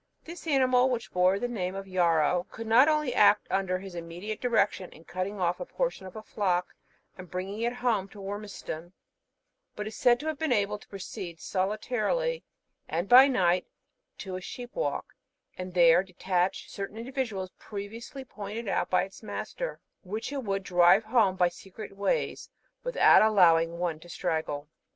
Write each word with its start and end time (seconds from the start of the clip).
This 0.25 0.47
animal, 0.47 0.89
which 0.89 1.11
bore 1.11 1.37
the 1.37 1.47
name 1.47 1.75
of 1.75 1.87
"Yarrow," 1.87 2.47
would 2.57 2.65
not 2.65 2.87
only 2.87 3.13
act 3.13 3.45
under 3.51 3.77
his 3.77 3.93
immediate 3.93 4.41
direction 4.41 4.89
in 4.89 5.03
cutting 5.03 5.39
off 5.39 5.59
a 5.59 5.65
portion 5.67 6.07
of 6.07 6.15
a 6.15 6.23
flock, 6.23 6.73
and 7.19 7.29
bringing 7.29 7.61
it 7.61 7.73
home 7.85 8.07
to 8.09 8.19
Wormiston, 8.19 8.93
but 9.75 9.85
is 9.85 9.95
said 9.95 10.19
to 10.21 10.25
have 10.25 10.39
been 10.39 10.51
able 10.51 10.79
to 10.79 10.87
proceed 10.87 11.39
solitarily, 11.39 12.43
and 12.89 13.07
by 13.07 13.27
night, 13.27 13.67
to 14.17 14.35
a 14.35 14.41
sheepwalk, 14.41 15.03
and 15.55 15.75
there 15.75 16.01
detach 16.01 16.67
certain 16.71 16.97
individuals 16.97 17.51
previously 17.59 18.25
pointed 18.25 18.67
out 18.67 18.89
by 18.89 19.03
its 19.03 19.21
master, 19.21 19.79
which 20.03 20.33
it 20.33 20.43
would 20.43 20.63
drive 20.63 21.03
home 21.03 21.35
by 21.35 21.47
secret 21.47 21.95
ways, 21.95 22.49
without 22.83 23.21
allowing 23.21 23.77
one 23.77 23.99
to 23.99 24.09
straggle. 24.09 24.67